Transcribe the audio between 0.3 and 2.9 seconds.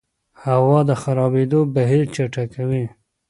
هوا د خرابېدو بهیر چټکوي.